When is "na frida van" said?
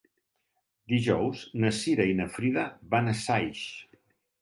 2.23-3.15